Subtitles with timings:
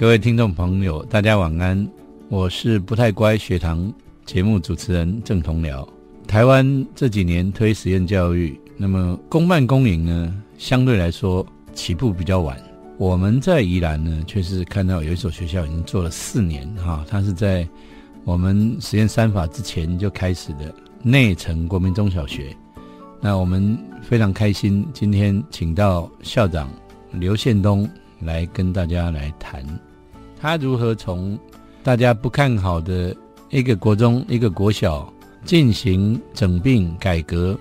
[0.00, 1.86] 各位听众朋友，大家晚安。
[2.30, 3.92] 我是不太乖学堂
[4.24, 5.86] 节目主持人郑同僚。
[6.26, 12.58] 台湾这几年推实验教育，那么公办公营呢，相对来说起步比较晚。
[12.96, 17.68] 我们在宜兰呢，却是看到有一所学校已经做了四年哈，它是在
[18.24, 22.56] 我们实验三法之前就开始的内城国民中小学。
[23.20, 26.70] 那我们非常开心，今天请到校长
[27.12, 27.86] 刘宪东
[28.18, 29.62] 来跟大家来谈，
[30.40, 31.38] 他如何从
[31.82, 33.14] 大家不看好的
[33.50, 35.12] 一个国中、一个国小
[35.44, 37.58] 进行整并改革，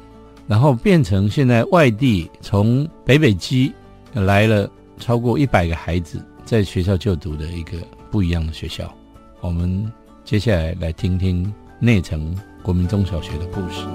[0.48, 3.73] 然后变成现在外地从北北基
[4.14, 7.78] 来了超过一百个孩子在学校就读的一个
[8.10, 8.90] 不一样的学校。
[9.42, 9.92] 我们
[10.23, 13.86] 接下来来听听内城国民中小学的故事。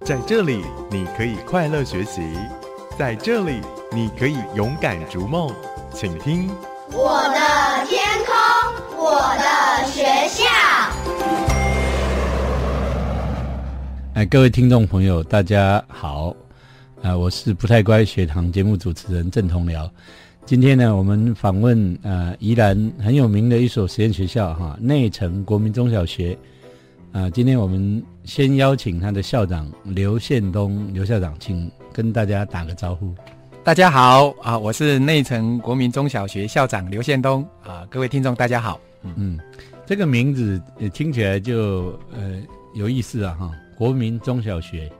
[0.00, 2.22] 在这里，你可以快乐学习；
[2.98, 3.60] 在这里，
[3.92, 5.54] 你可以勇敢逐梦。
[5.92, 6.48] 请听
[6.92, 8.34] 我的天空，
[8.96, 10.44] 我的学校。
[14.14, 16.34] 哎，各位听众朋友，大家好！
[17.02, 19.86] 啊，我是不太乖学堂节目主持人郑同僚。
[20.46, 26.38] 今天呢，我们访问呃宜兰很有名的一所实验学校哈，内城国民中小学。
[27.12, 33.14] 啊，今天我们先邀请他的校长刘宪东刘校长，请跟大家打个招呼。
[33.64, 38.78] 大家好啊，我是内城国民中小学校长刘宪东啊，各位听众大家好。
[39.02, 39.40] 嗯，
[39.86, 40.60] 这个名字
[40.92, 42.38] 听起来就呃
[42.74, 44.92] 有意思啊哈，国民中小学，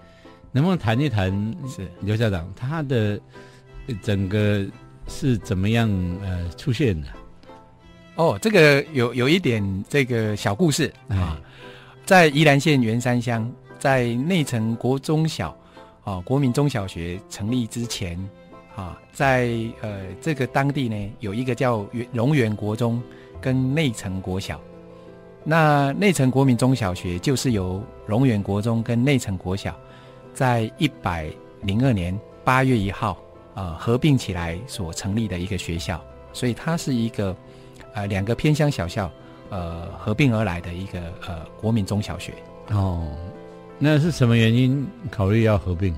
[0.53, 1.31] 能不能谈一谈？
[1.69, 3.21] 是刘校长他的
[4.03, 4.67] 整个
[5.07, 5.91] 是怎么样
[6.25, 7.09] 呃出现的？
[8.15, 11.39] 哦，这个有有一点这个小故事啊。
[12.07, 15.55] 在宜兰县员山乡，在内城国中小，
[16.07, 18.17] 啊，国民中小学成立之前，
[18.77, 23.03] 啊，在呃这个当地呢，有一个叫龙源国中
[23.41, 24.61] 跟内城国小。
[25.43, 29.77] 那内城国民中小学就是由龙源国中跟内城国小，
[30.33, 31.29] 在一百
[31.63, 33.19] 零二年八月一号，
[33.55, 36.01] 啊，合并起来所成立的一个学校，
[36.33, 37.37] 所以它是一个，
[37.95, 39.11] 呃，两个偏乡小校。
[39.49, 40.99] 呃，合并而来的一个
[41.29, 42.35] 呃国民中小学
[42.71, 43.17] 哦，
[43.79, 45.95] 那是什么原因考虑要合并？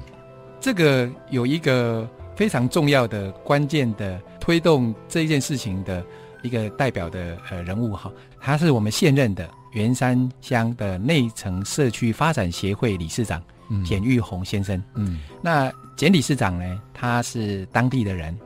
[0.61, 6.05] 这个有一个非常重要的关键的推动这一件事情的
[6.43, 13.41] 一个代表的呃人物哈，他是我们现任的元山乡的内城社区发展协会理事长
[13.85, 14.83] 简玉红先生。
[14.95, 18.37] 嗯，那简理事长呢，他是当地的人，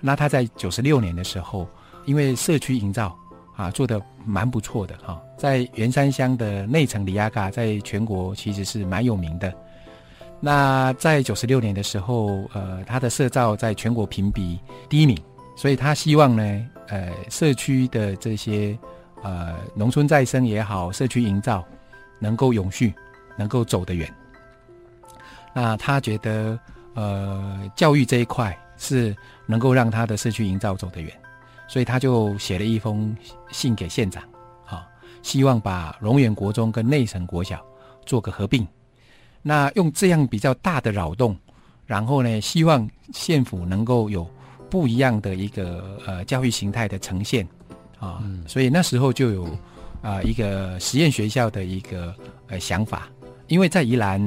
[0.00, 1.68] 那他在九十六年的时候，
[2.06, 3.16] 因为社区营造。
[3.60, 9.52] 啊，做的蛮不错的哈，在元山乡的内城里亚嘎，在全国其实是蛮有名的。
[10.40, 15.14] 那在九十六年的时候，呃，他的社造在全国评比第一名，
[15.56, 18.78] 所以他希望呢，呃，社区的这些
[19.22, 21.62] 呃农村再生也好，社区营造
[22.18, 22.94] 能够永续，
[23.36, 24.10] 能够走得远。
[25.52, 26.58] 那他觉得，
[26.94, 31.12] 呃，教育这一块是能够让他的社区营造走得远。
[31.70, 33.16] 所以他就写了一封
[33.52, 34.20] 信给县长，
[34.66, 34.84] 啊，
[35.22, 37.64] 希望把龙源国中跟内城国小
[38.04, 38.66] 做个合并。
[39.40, 41.36] 那用这样比较大的扰动，
[41.86, 44.28] 然后呢，希望县府能够有
[44.68, 47.46] 不一样的一个呃教育形态的呈现，
[48.00, 49.48] 啊，所以那时候就有
[50.02, 52.12] 啊一个实验学校的一个
[52.48, 53.08] 呃想法。
[53.46, 54.20] 因为在宜兰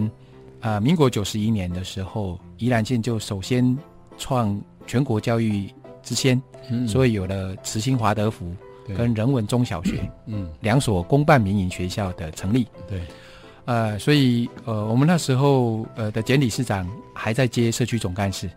[0.62, 3.78] 啊，民国九十一年的时候，宜兰县就首先
[4.18, 5.70] 创全国教育。
[6.04, 6.42] 之先，
[6.88, 8.54] 所以有了慈心华德福
[8.96, 12.68] 跟人文中小学，嗯，两所公办民营学校的成立。
[12.88, 13.02] 对，
[13.66, 18.50] 呃，所以呃，我们那时候呃的简理事长还在接社区总干事，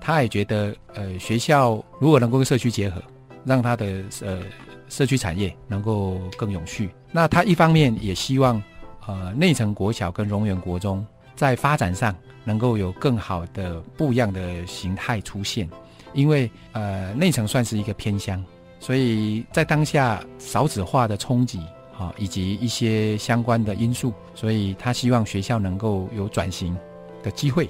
[0.00, 3.02] 他也觉得呃学校如果能够跟社区结合，
[3.44, 4.40] 让他的呃
[4.88, 6.90] 社区产业能够更永续。
[7.10, 8.62] 那他一方面也希望
[9.06, 11.04] 呃内城国小跟荣源国中
[11.34, 15.68] 在发展上能够有更好的不一样的形态出现。
[16.14, 18.42] 因为呃内城算是一个偏乡，
[18.80, 21.58] 所以在当下少子化的冲击
[21.98, 26.76] 啊，以及一些相关的因素，所以他希望学校能够有转型
[27.22, 27.68] 的机会，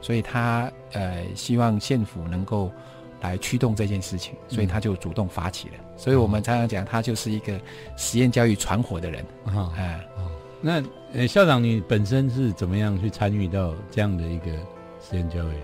[0.00, 2.70] 所以他呃希望县府能够
[3.20, 5.74] 来驱动这件事情，所以他就主动发起了。
[5.96, 7.58] 所以我们常常讲，他就是一个
[7.96, 9.72] 实验教育传火的人啊。
[10.60, 10.82] 那
[11.12, 14.46] 呃校长，你本身是怎么样去参与到这样的一个
[15.00, 15.54] 实验教育？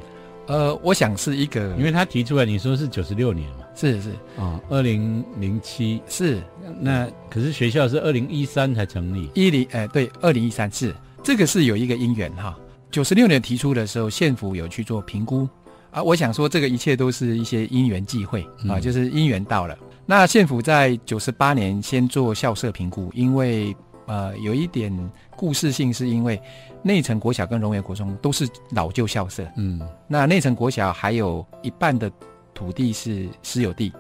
[0.51, 4.11] 呃，我想是一个，因为他提出来，你说是九十六年嘛，是是。
[4.37, 6.03] 啊，二零零七。
[6.09, 6.43] 是，
[6.81, 10.93] 那可是学校是二零一三才成立，一零哎对，二零一三是。
[11.23, 12.59] 这个是有一个因缘哈，
[12.91, 15.49] 九十六年提出的时候，县府有去做评估，
[15.93, 18.81] 啊，我想说这个一切都是一些因缘际会啊，嗯。
[18.81, 19.79] 就是因缘到了。
[20.05, 23.73] 那县府在九十八年先做校舍评估，因为
[24.07, 24.93] 呃有一点
[25.41, 26.39] 故事性，是因为
[26.83, 29.81] 内城国小跟荣园国中都是老旧校舍，嗯。
[30.07, 32.13] 那内城国小还有一半的
[32.53, 33.91] 土地是私有地，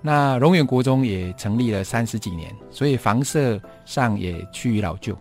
[0.00, 5.14] 那荣园国中也成立了三十几年，所以房舍上也趋于老旧，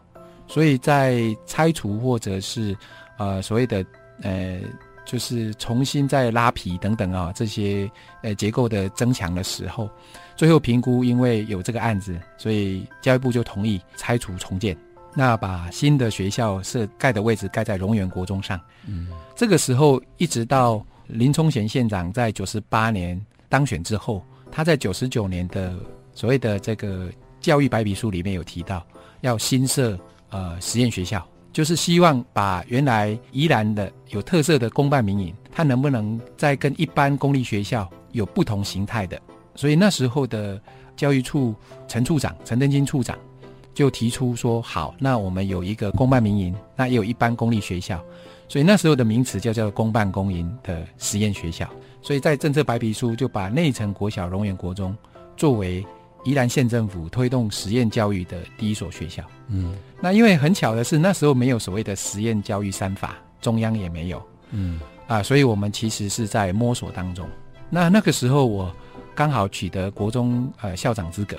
[0.48, 2.74] 所以在拆除或者是
[3.18, 3.86] 呃所谓的
[4.22, 4.62] 呃
[5.04, 7.92] 就是重新再拉皮等等啊这些
[8.24, 9.90] 呃结构的增强的时候，
[10.38, 14.78] 最后评估因为有这个案子，所以教育部就同意拆除重建。
[15.16, 24.22] 那把新的学校设盖的位置盖在荣源国中上，嗯这个时候一直到林冲贤县长在九十八年当选之后，
[24.52, 25.74] 他在九十九年的
[26.14, 27.10] 所谓的这个
[27.40, 28.86] 教育白皮书里面有提到，
[29.22, 29.98] 要新设
[30.30, 39.18] 呃实验学校，就是希望把原来宜兰的有特色的公办民营，它能不能再跟一般公立学校有不同形态的。
[39.56, 40.62] 所以那时候的
[40.98, 41.56] 教育处
[41.88, 43.18] 陈处长陈登金处长
[43.76, 48.04] 就提出说，好，那我们有一个公办民营，那也有一般公立学校。
[48.48, 51.70] 所以那时候的名词就叫公办公营的实验学校。
[52.02, 54.96] 所以在政策白皮书就把内城国小、荣源国中
[55.36, 55.86] 作为
[56.24, 59.24] 宜兰县政府推动实验教育的第一所学校。
[59.50, 64.22] 嗯那因为很巧的是，那时候没有所谓的实验教育三法，中央也没有
[64.52, 67.28] 嗯啊，所以我们其实是在摸索当中。
[67.70, 68.72] 那那个时候我
[69.16, 71.36] 刚好取得国中呃校长资格，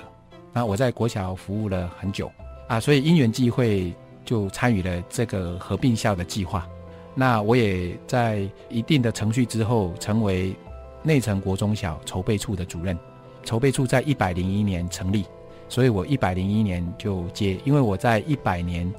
[0.57, 2.31] 那我在国小服务了很久
[2.67, 3.93] 啊，所以因缘际会
[4.25, 6.67] 就参与了这个合并校的计划。
[7.13, 10.55] 那我也在一定的程序之后，成为
[11.03, 12.97] 内城国中小筹备处的主任。
[13.43, 15.25] 筹备处在一百零一年成立，
[15.69, 18.91] 所以我一百零一年就接，因为我在一百年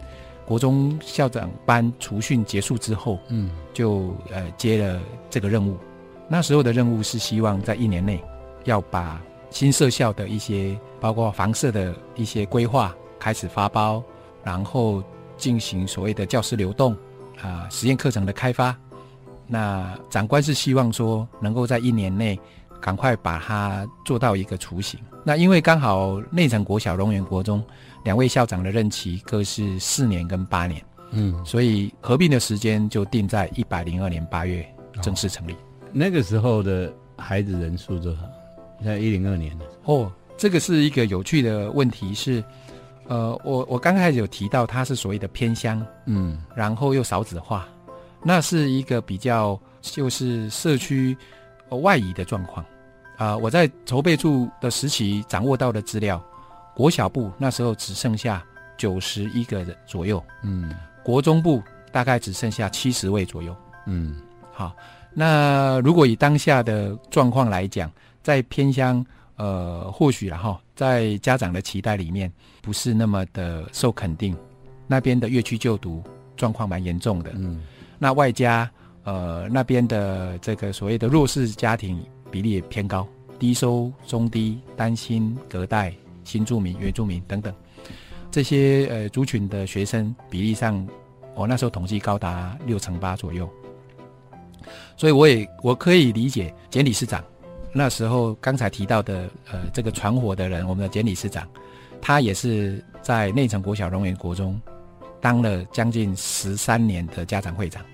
[0.47, 5.77] 国中校长班除训结束之后，嗯就呃接了这个任务。
[6.29, 8.23] 那时候的任务是希望在一年内
[8.63, 9.21] 要把
[9.51, 14.03] 新设校的一些，包括房舍的一些规划开始发包，
[14.45, 15.03] 然后
[15.37, 16.97] 进行所谓的教师流动
[17.43, 18.77] 啊、实验课程的开发。
[19.47, 22.39] 那长官是希望说能够在一年内
[22.81, 25.01] 赶快把它做到一个雏形。
[25.25, 27.65] 那因为刚好内城国小、龙源国中
[28.05, 30.83] 两位校长的任期各是四年跟八年。
[31.11, 34.67] 嗯，所以合并的时间就定在一百零二年八月
[35.01, 35.57] 正式成立。
[35.91, 38.21] 那个时候的孩子人数多少？
[38.85, 42.43] 在一零二年哦，这个是一个有趣的问题是，
[43.07, 47.67] 呃，我我刚开始有提到它是所谓的偏乡，嗯然后又少子化，
[48.23, 51.17] 那是一个比较就是社区
[51.69, 52.65] 呃外移的状况。
[53.17, 56.25] 啊、我在筹备处的时期掌握到的资料，
[56.73, 58.45] 国小部那时候只剩下
[58.77, 60.73] 九十一个人左右，嗯
[61.03, 61.61] 国中部
[61.91, 63.57] 大概只剩下七十位左右。
[63.87, 64.23] 嗯
[64.53, 64.73] 好，
[65.13, 67.91] 那如果以当下的状况来讲，
[68.29, 69.03] 在偏乡，
[69.37, 72.31] 呃，或许然后在家长的期待里面，
[72.61, 74.37] 不是那么的受肯定，
[74.87, 76.05] 那边的乐区就读
[76.37, 77.33] 状况蛮严重的。
[77.37, 77.63] 嗯
[77.99, 78.71] 那外加
[79.05, 83.09] 呃那边的这个所谓的弱势家庭比例也偏高，
[83.39, 87.51] 低收、中低、单薪、隔代、新住民、原住民等等
[88.31, 90.87] 这些呃族群的学生比例上，
[91.35, 93.49] 我那时候统计高达六成八左右。
[94.99, 97.25] 所以我也我可以理解简理事长
[97.73, 101.47] 那时候刚才提到的呃这个传火的人，我们的简理事长，
[102.01, 104.61] 他也是在内城国小荣源国中
[105.21, 107.85] 当了将近十三年的家长会长。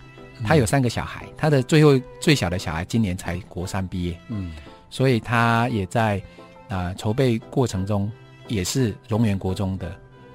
[0.45, 4.53] 他有三个小孩，他的最后最小的小孩今年才国三毕业，嗯。
[4.91, 6.23] 所以他也在
[6.69, 8.11] 啊、筹备过程中
[8.49, 9.95] 也是荣源国中的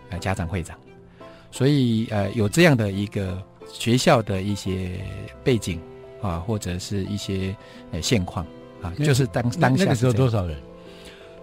[0.09, 0.77] 呃家长会长，
[1.49, 3.41] 所以呃有这样的一个
[3.71, 4.99] 学校的一些
[5.43, 5.81] 背景
[6.21, 7.55] 啊，或者是一些
[7.91, 8.45] 呃现况
[8.81, 10.57] 啊，就是当当下那个时候是多少人？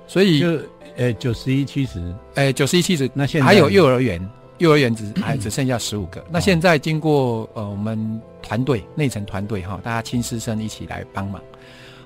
[0.06, 0.58] 所以就
[0.96, 4.24] 呃九十一七十，呃九十一七十那现在还有幼儿园，
[4.58, 6.24] 幼儿园只还只剩下十五个。
[6.30, 11.42] 那现在经过呃我们团队内层团队哈，大家亲师生一起来帮忙，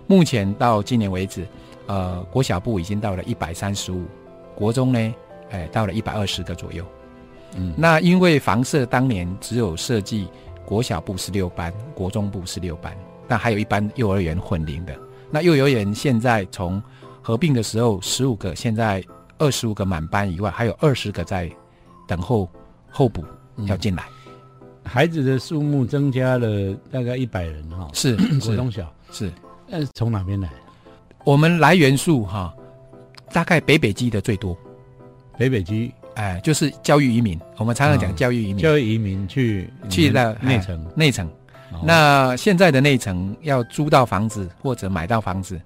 [0.07, 1.47] 目前到今年为止，
[1.87, 4.05] 呃国小部已经到了一百三十五，
[4.55, 5.15] 国中呢，
[5.51, 6.85] 哎、到了一百二十个左右。
[7.57, 10.29] 嗯那因为房舍当年只有设计
[10.65, 12.97] 国小部是六班，国中部是六班，
[13.29, 14.97] 但还有一班幼儿园混龄的。
[15.31, 16.83] 那幼儿园现在从
[17.23, 19.03] 合并的时候十五个，现在
[19.39, 21.51] 二十五个满班以外，还有二十个在
[22.09, 22.49] 等候
[22.91, 23.25] 候补
[23.67, 24.05] 要进来。
[24.83, 29.31] 孩子的数目增加了大概一百人哈，是 国是中小，是，
[29.69, 30.51] 那是从哪边来？
[31.25, 32.53] 我们来源数哈，
[33.33, 34.57] 大概北北基的最多，
[35.39, 37.39] 北北基哎，就是教育移民。
[37.59, 41.31] 我们常常讲嗯教育移民，教育移民去去了内城内城。
[41.85, 45.61] 那现在的内城要租到房子或者买到房子，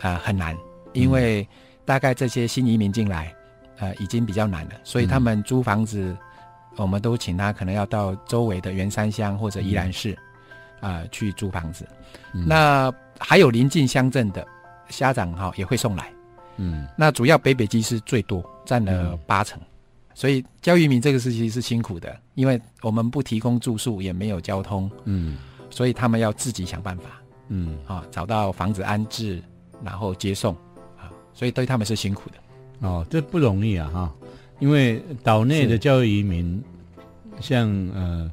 [0.00, 0.56] 呃，很难，
[0.92, 1.46] 因为
[1.84, 3.34] 大概这些新移民进来，
[3.78, 6.16] 呃，已经比较难了，所以他们租房子，
[6.76, 10.16] 我们都请他可能要到周围的圆山乡或者宜兰市，
[10.80, 11.86] 啊、去租房子。
[12.32, 14.46] 嗯那还有邻近乡镇的
[14.88, 16.10] 家长哈、也会送来。
[16.56, 19.60] 嗯那主要北北基是最多，占了八成。
[20.14, 25.36] 所以教育民这个事情是辛苦的，因为我们不提供住宿，也没有交通，嗯。
[25.70, 27.78] 所以他们要自己想办法嗯。
[27.86, 29.42] 啊，找到房子安置，
[29.84, 30.52] 然后接送
[30.98, 32.88] 啊，所以对他们是辛苦的。
[32.88, 34.14] 哦，这不容易啊哈，
[34.58, 36.62] 因为岛内的教育移民，
[37.40, 38.30] 像呃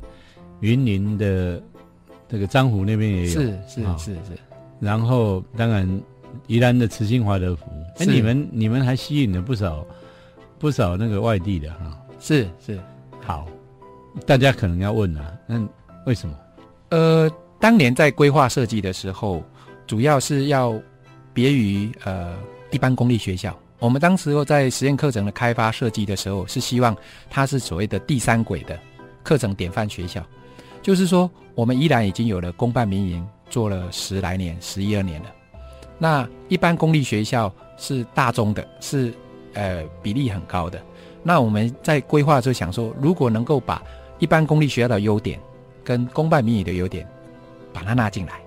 [0.62, 1.62] 云林的
[2.27, 4.38] 这个漳湖那边也有，是是啊是是，
[4.79, 6.01] 然后当然
[6.48, 7.65] 宜兰的慈心华德福，
[8.00, 9.86] 哎，你们你们还吸引了不少
[10.60, 11.98] 不少那个外地的哈。
[12.20, 12.80] 是是。
[13.24, 13.46] 好，
[14.26, 15.62] 大家可能要问啊，那
[16.06, 16.36] 为什么？
[16.90, 19.44] 呃，当年在规划设计的时候，
[19.86, 20.80] 主要是要
[21.34, 22.38] 别于呃
[22.72, 23.58] 一般公立学校。
[23.80, 26.96] 我们当时候在实验课程的开发设计的时候，是希望
[27.30, 28.80] 它是所谓的第三轨的
[29.24, 30.26] 课程典范学校，
[30.82, 35.30] 就是说我们依然已经有了公办民营做了十来年、十一二年了。
[36.00, 39.14] 那一般公立学校是大中的，是
[39.58, 40.80] 呃比例很高的。
[41.24, 43.82] 那我们在规划的时候想说，如果能够把
[44.20, 45.40] 一般公立学校的优点
[45.84, 47.06] 跟公办民营的优点，
[47.74, 48.40] 把它纳进来，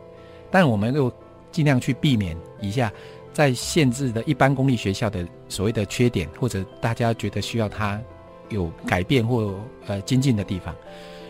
[0.50, 1.12] 但我们又
[1.52, 2.90] 尽量去避免一下
[3.33, 8.00] 在限制的一般公立学校的所谓的缺点，或者大家觉得需要它
[8.49, 9.55] 有改变或
[9.87, 10.75] 呃精进的地方。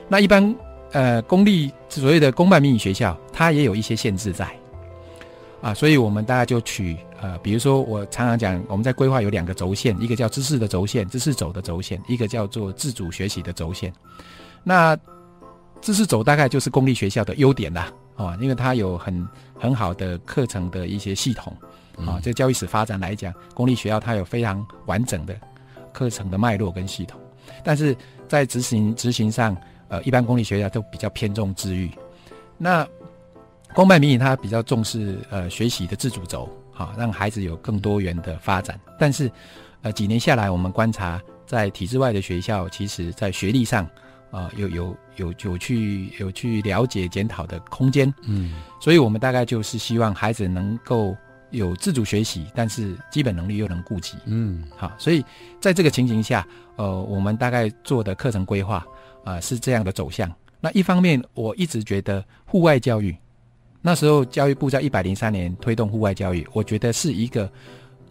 [0.08, 0.54] 那一般
[0.92, 4.48] 呃公立所谓的公办民营学校，它也有一些限制在
[5.60, 13.92] 啊，所以我们大概就取呃，比如说我常常讲，我们在规划有两个轴线，一个叫知识的轴线，知识走的轴线，一个叫做自主学习的轴线。
[14.64, 14.96] 那
[15.82, 21.54] 知识走大概就是公立学校的优点啦，啊，因为它有很很好的课程的一些系统，
[22.06, 25.38] 啊，这教育史发展来讲，公立学校它有非常完整的
[25.92, 27.20] 课程的脉络跟系统，
[27.62, 27.94] 但是
[28.26, 29.54] 在执行执行上，
[29.88, 31.90] 呃，一般公立学校都比较偏重治育，
[32.56, 32.86] 那
[33.74, 39.30] 公办民营它比较重视呃学习的自主轴，好、让孩子有更多元的发展，但是
[39.82, 43.88] 呃几年下来，我们观察在体制外的学校，其实在学历上。
[44.32, 51.16] 啊、有有有有去有去了解检讨的空间，嗯所以我们大概就是希望孩子能够
[51.50, 54.16] 有自主学习，但是基本能力又能顾及。
[54.26, 55.24] 嗯好，所以
[55.60, 56.46] 在这个情形下，
[56.76, 58.86] 呃，我们大概做的课程规划
[59.24, 60.32] 啊、是这样的走向。
[60.60, 63.16] 那一方面，我一直觉得户外教育，
[63.82, 67.50] 那时候教育部在一百零三年推动户外教育，我觉得是一个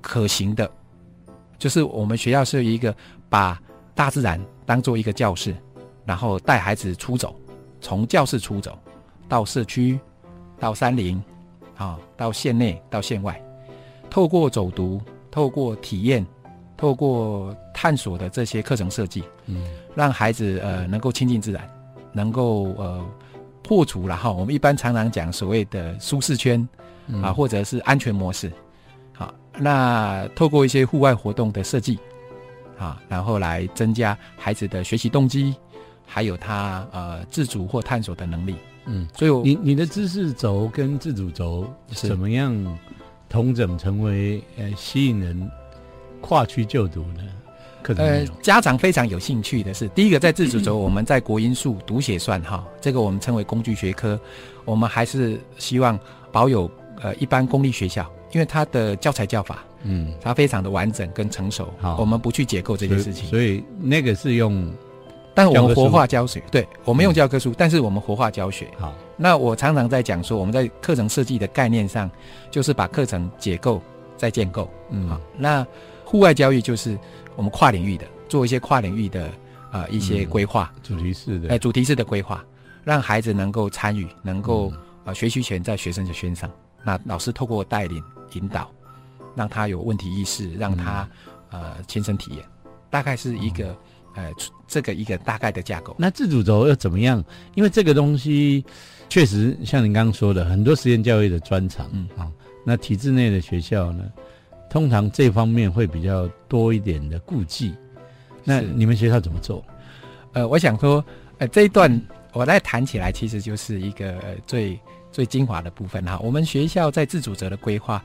[0.02, 0.70] 可行的，
[1.58, 2.96] 就是我们学校是一个
[3.30, 3.62] 把
[3.94, 5.56] 大自然当做一个教室，
[6.06, 7.36] 然后带孩子出走，
[7.82, 8.78] 从教室出走
[9.28, 10.00] 到社区，
[10.60, 11.22] 到山林，
[11.78, 13.40] 啊，到县内，到县外，
[14.10, 15.00] 透过走读，
[15.30, 16.26] 透过体验，
[16.76, 19.66] 透过探索的这些课程设计，嗯。
[19.96, 21.70] 让孩子呃能够亲近自然，
[22.14, 23.06] 能够呃
[23.70, 26.68] 破除了哈我们一般常常讲所谓的舒适圈
[27.06, 27.22] 嗯。
[27.22, 28.52] 啊，或者是安全模式，
[29.14, 32.00] 好，那透过一些户外活动的设计，
[32.80, 35.54] 啊，然后来增加孩子的学习动机，
[36.04, 38.56] 还有他呃自主或探索的能力。
[38.86, 42.78] 嗯，所以你你的知识轴跟自主轴怎么样
[43.28, 45.48] 同整成为呃吸引人
[46.22, 47.22] 跨区就读的
[47.81, 54.19] 课程家长非常有兴趣的是，第一个在自主轴，我们在国音数读写算哈，这个我们称为工具学科，
[54.65, 56.00] 我们还是希望
[56.31, 56.69] 保有
[57.01, 64.71] 呃一般公立学校，因为它的教材教法嗯，它非常的完整跟成熟好，我们不去解构这件事情，所以那个是用
[65.33, 68.67] 但我们活化教学，对我们用教科书，但是我们活化教学。
[68.77, 72.12] 好，那我常常在讲说，我们在课程设计的概念上，
[72.51, 73.81] 就是把课程解构
[74.17, 74.69] 再建构。
[74.89, 75.07] 嗯。
[75.07, 75.65] 好，那
[76.03, 76.98] 户外教育就是
[77.39, 79.31] 我们跨领域的，做一些跨领域的
[79.72, 82.43] 呃一些规划，主题式的，哎、主题式的规划，
[82.84, 84.79] 让孩子能够参与，能够、嗯。
[85.05, 86.51] 呃学习权在学生的身上。
[86.84, 88.03] 那老师透过带领
[88.34, 88.69] 引导，
[89.38, 91.08] 让他有问题意识，让他、
[91.51, 91.62] 嗯。
[91.62, 92.43] 呃亲身体验，
[92.89, 93.74] 大概是一个、
[94.15, 94.29] 呃
[94.67, 95.96] 这个一个大概的架构。
[95.98, 97.24] 那自主轴又怎么样？
[97.55, 98.65] 因为这个东西
[99.08, 102.05] 确实像您刚刚说的，很多实验教育的专长，嗯。
[102.17, 102.29] 啊、
[102.65, 104.03] 那体制内的学校呢，
[104.70, 107.74] 通常这方面会比较多一点的顾忌。
[108.44, 109.64] 那你们学校怎么做？
[110.34, 111.04] 呃，我想说，
[111.40, 112.02] 呃，这一段
[112.34, 114.80] 我再谈起来，其实就是一个、呃、最
[115.12, 116.20] 最精华的部分哈。
[116.24, 118.02] 我们学校在自主者的规划，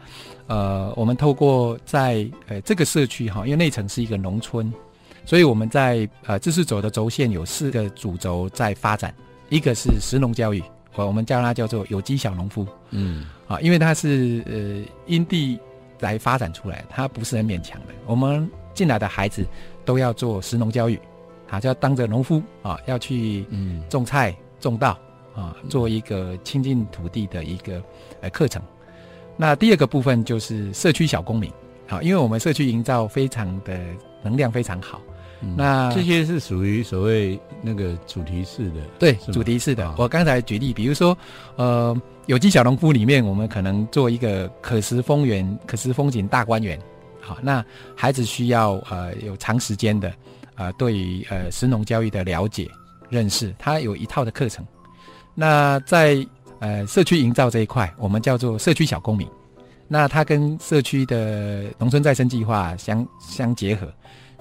[0.47, 4.73] 呃，我们透过在呃这个社区哈，因为内城是一个农村，
[5.25, 9.15] 所以我们在呃知识轴的轴线有四个主轴在发展，
[9.51, 10.63] 一个是食农教育，
[10.95, 15.59] 我我们叫它叫做有机小农夫嗯啊，因为它是呃因地
[16.01, 17.95] 来发展出来，它不是很勉强的。
[18.07, 19.47] 我们进来的孩子
[19.85, 20.99] 都要做食农教育，
[21.49, 24.99] 啊，就要当着农夫啊，要去嗯种菜、种稻
[25.35, 27.83] 啊，做一个亲近土地的一个
[28.21, 28.63] 呃课程。
[29.37, 31.51] 那第二个部分就是社区小公民，
[31.87, 33.79] 好，因为我们社区营造非常的
[34.23, 35.01] 能量非常好，
[35.47, 39.95] 嗯那这些是属于所谓那个主题式的，对主题式的啊。
[39.99, 41.17] 我刚才举例，比如说
[41.57, 41.97] 呃，
[42.27, 46.79] 有机小农夫里面，我们可能做一个可食风园、可食风景大观园，
[47.21, 50.13] 好，那孩子需要呃有长时间的
[50.57, 52.71] 呃对于呃食农教育的了解
[53.11, 54.67] 认识，它有一套的课程。
[55.35, 56.27] 那在
[56.61, 59.29] 呃社区营造这一块，我们叫做社区小公民。
[59.87, 63.87] 那它跟社区的农村再生计划相相结合，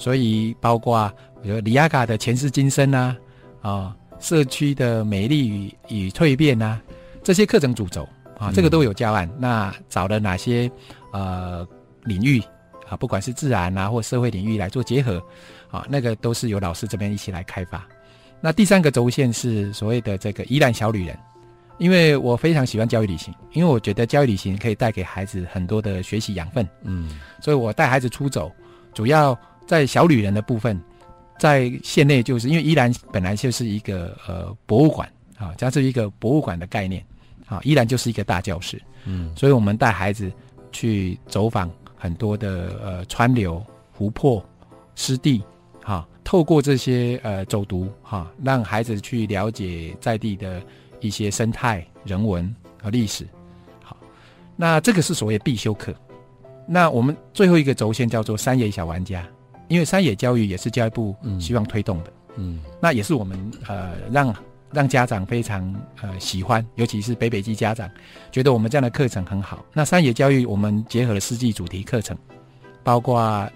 [0.03, 1.09] 所以包括
[1.41, 3.15] 比如里亚卡的前世今生啊，
[3.61, 6.81] 啊，社区的美丽与与蜕变啊，
[7.23, 8.03] 这些课程主轴
[8.37, 9.29] 啊，嗯这个都有教案。
[9.39, 10.69] 那找了哪些
[11.13, 11.65] 呃
[12.03, 12.43] 领域
[12.89, 15.23] 啊，不管是自然啊或社会领域来做结合
[15.71, 17.87] 啊，那个都是由老师这边一起来开发。
[18.41, 21.17] 那第三个轴线是所谓的这个宜兰小旅人，
[21.77, 28.51] 因为我非常喜欢教育旅行，因为我觉得教育旅行可以带给孩子很多的学习养分，嗯所以我带孩子出走，
[28.93, 29.33] 主要
[29.65, 30.79] 在小旅人的部分，
[31.39, 37.03] 在县内就是因为依然本来就是一个呃博物馆啊，加是一个博物馆的概念
[37.47, 40.31] 啊，依然就是一个大教室，嗯所以我们带孩子
[40.71, 44.43] 去走访很多的呃川流、湖泊、
[44.95, 45.43] 湿地，
[45.81, 50.61] 哈、透过这些呃走读哈、让孩子去了解在地的
[50.99, 53.27] 一些生态、人文和历史。
[53.81, 53.97] 好，
[54.55, 55.93] 那这个是所谓必修课。
[56.65, 59.27] 那我们最后一个轴线叫做山野小玩家，
[59.73, 62.13] 因为山野教育也是教育部嗯希望推动的。
[62.35, 64.35] 嗯那也是我们呃让
[64.71, 67.89] 让家长非常呃喜欢，尤其是北北基家长
[68.31, 69.65] 觉得我们这样的课程很好。
[69.73, 72.15] 那山野教育我们结合了四季主题课程，
[72.83, 73.49] 包括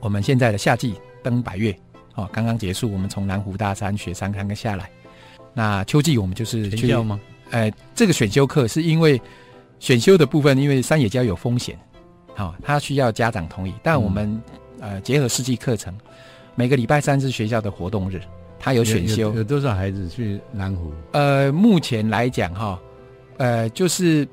[0.00, 1.74] 我们现在的夏季登百越
[2.16, 4.90] 哦，刚刚结束，我们从南湖大山雪山刚刚下来。
[5.54, 7.18] 那秋季我们就是去全校吗？
[7.50, 9.20] 呃，这个选修课是因为
[9.78, 11.78] 选修的部分，因为山野教育有风险，
[12.34, 13.74] 好、它需要家长同意。
[13.82, 14.42] 但我们、
[14.84, 15.96] 呃结合四季课程，
[16.54, 18.20] 每个礼拜三是学校的活动日，
[18.58, 20.92] 他有选修有有多少孩子去南湖？
[21.12, 22.78] 呃，目前来讲哈，
[23.38, 24.28] 呃，就是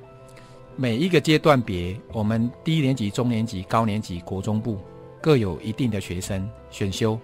[0.75, 4.77] 每一个阶段别，我们低年级、中年级、高年级、国中部
[5.21, 7.17] 各有一定的学生选修，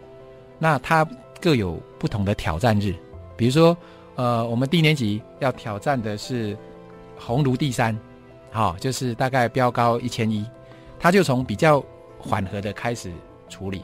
[0.58, 1.06] 那他
[1.42, 2.96] 各有不同的挑战日。
[3.36, 3.78] 比如说，
[4.16, 6.58] 呃，我们低年级要挑战的是
[7.18, 7.98] 红炉第三，
[8.52, 10.46] 好、就是大概标高一千一，
[10.98, 11.84] 他就从比较
[12.28, 13.12] 缓和的开始
[13.50, 13.82] 处理。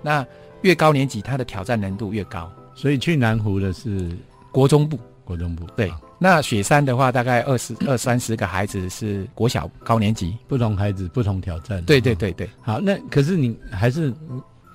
[0.00, 0.26] 那
[0.62, 2.50] 越高年级，它的挑战难度越高。
[2.74, 4.10] 所以去南湖的是
[4.50, 10.36] 国中部国中部，对啊，那雪山的话，大概二十二三十个孩子是国小高年级。
[10.48, 11.78] 不同孩子不同挑战。
[11.78, 11.84] 啊。
[11.86, 14.12] 对对对对，好，那可是你还是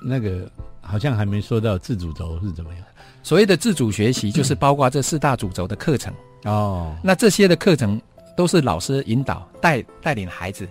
[0.02, 0.50] 那个
[0.80, 2.84] 好像还没说到自主轴是怎么样
[3.24, 6.14] 所谓的自主学习，就是 包括这四大主轴的课程。
[6.46, 6.96] 哦。
[7.04, 8.00] 那这些的课程
[8.38, 10.68] 都是老师引导带带领孩子，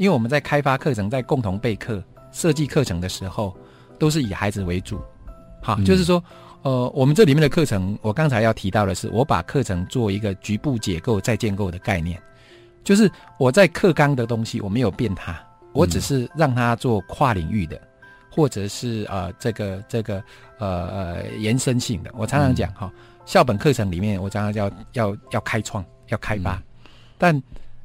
[0.00, 3.54] 因为我们在开发课程、在共同备课、设计课程的时候，
[3.98, 4.98] 都是以孩子为主。
[5.60, 6.24] 好，嗯就是说，
[6.62, 12.18] 呃，我们这里面的课程，我刚才要提到的是，我把课程做一个局部解构再建构的概念，
[12.82, 15.38] 就是我在课纲的东西我没有变它，
[15.74, 17.78] 我只是让它做跨领域的，
[18.30, 20.24] 或者是呃这个这个
[20.56, 22.10] 呃呃延伸性的。
[22.16, 22.90] 我常常讲哈、
[23.26, 26.58] 校本课程里面我常常要要要开创要开发，
[27.18, 27.38] 但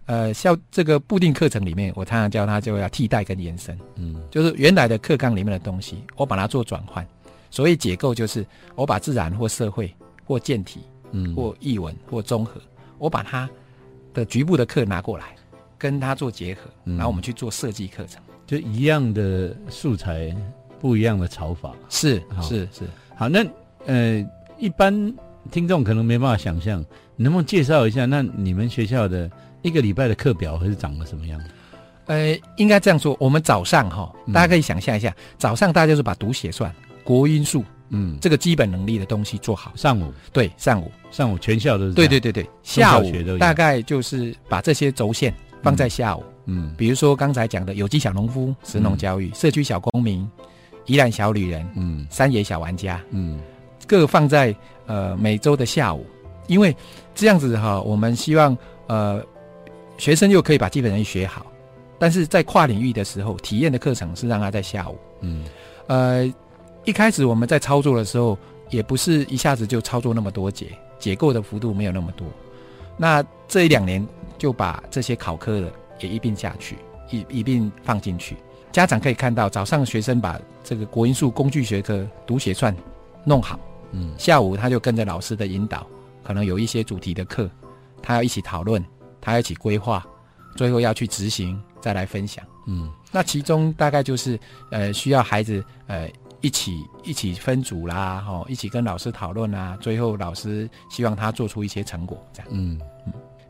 [0.06, 3.78] 呃校这个固定课程里面，我常常教他就要替代跟延伸。
[3.96, 7.06] 嗯就是原来的课纲里面的东西，我把它做转换。
[7.50, 9.94] 所谓解构，就是我把自然或社会
[10.26, 12.60] 或健体嗯，或译文或综合，
[12.98, 13.50] 我把它
[14.14, 15.36] 的局部的课拿过来，
[15.78, 18.22] 跟它做结合，嗯然后我们去做设计课程。
[18.46, 20.36] 就一样的素材，
[20.80, 21.74] 不一样的炒法。
[21.90, 22.84] 是是是，
[23.16, 23.44] 好，那
[23.88, 24.24] 呃，
[24.60, 25.14] 一般
[25.50, 26.80] 听众可能没办法想象，
[27.16, 28.06] 你能不能介绍一下？
[28.06, 29.32] 那你们学校的
[29.66, 31.42] 一个礼拜的课表会是长得什么样？
[32.06, 34.34] 呃，应该这样说，我们早上哈，嗯。
[34.34, 36.72] 大家可以想象一下，早上大家就是把读写算、
[37.04, 39.72] 国音数嗯，这个基本能力的东西做好。
[39.76, 40.14] 上午。
[40.32, 46.24] 对，上午，上午全校都是对对，对对，下午大概就是把这些轴线放在下午。
[46.46, 46.76] 嗯。
[46.78, 50.30] 比如说刚才讲的有机小农夫、食农教育、社区小公民、
[50.86, 52.06] 宜兰小旅人、嗯。
[52.12, 53.40] 山野小玩家，嗯。
[53.88, 56.06] 各放在呃每周的下午，
[56.46, 56.76] 因为
[57.16, 59.24] 这样子哈，我们希望呃
[59.98, 61.46] 学生又可以把基本能力学好，
[61.98, 64.98] 但是在跨领域的时候，体验的课程是让他在下午。
[65.22, 65.46] 嗯
[65.88, 66.34] 呃，
[66.84, 68.38] 一开始我们在操作的时候，
[68.70, 70.68] 也不是一下子就操作那么多节，
[71.00, 72.28] 解构的幅度没有那么多。
[72.98, 74.06] 那这一两年
[74.38, 76.78] 就把这些考科的也一并下去，
[77.10, 78.36] 一一并放进去。
[78.72, 82.76] 家长可以看到，早上学生把这个国音数工具学科读写算
[83.24, 83.60] 弄好，
[83.92, 85.88] 嗯下午他就跟着老师的引导，
[86.24, 87.50] 可能有一些主题的课，
[88.02, 88.84] 他要一起讨论，
[89.26, 90.06] 他要一起规划，
[90.56, 92.46] 最后要去执行，再来分享。
[92.68, 96.08] 嗯那其中大概就是呃需要孩子呃
[96.42, 102.48] 一起一起分组啦，哈、一起跟老师讨论啊，最后老师希望他做出一些成果，这样。
[102.52, 102.80] 嗯，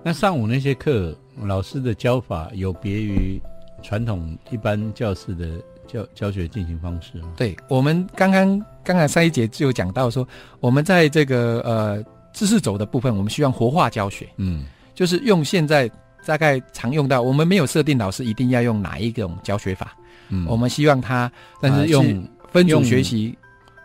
[0.01, 3.41] 那上午那些课，老师的教法有别于
[3.83, 7.33] 传统一般教室的教教学进行方式吗？
[7.35, 10.25] 对我们刚刚刚才上一节就有讲到说，
[10.61, 15.91] 我们在这个呃知识轴的部分，我们希望活化教学，嗯就是用现在
[16.25, 19.95] 大概常用到，我们没有设定老师一定要用哪一种教学法，
[20.29, 21.31] 嗯，我们希望他
[21.61, 23.37] 但是呃用分组学习，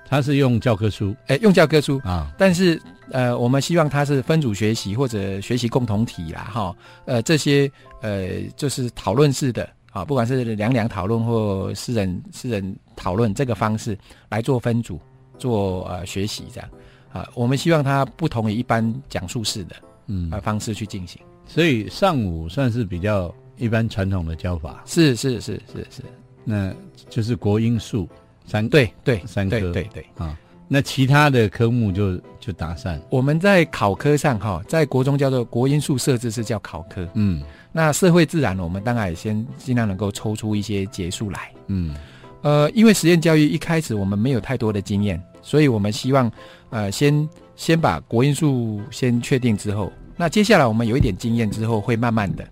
[0.08, 1.14] 他是用教科书。
[1.26, 7.70] 哎，用教科书，啊，但是呃，我们希望他是分组学习或者学习共同体啦，哈，呃，这些
[8.00, 14.98] 呃就是讨论式的啊，不管是两两讨论或私人私人讨论这个方式来做分组
[15.36, 16.70] 做呃学习这样。
[17.12, 19.74] 啊，我们希望它不同于一般讲述式的
[20.10, 21.22] 嗯呃，方式去进行。
[21.46, 26.02] 所以上午算是比较一般传统的教法，是是是是是，
[26.44, 26.74] 那
[27.08, 28.08] 就是国音数
[28.46, 30.06] 三对对三科对对对。
[30.18, 30.36] 啊，
[30.68, 37.42] 那其他的科目就就打散，我们在考科上哈，在国中叫做国音数设置是叫考科，嗯
[37.72, 41.52] 那社会自然我们当然也先尽量能够抽出一些结束来。
[41.68, 41.94] 嗯
[42.42, 46.30] 呃，因为实验教育一开始我们没有太多的经验，所以我们希望
[46.70, 52.46] 呃先先把国音数先确定之后，那接下来我们有一点经验之后，会慢慢的